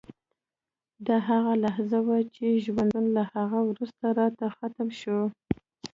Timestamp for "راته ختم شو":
4.19-5.19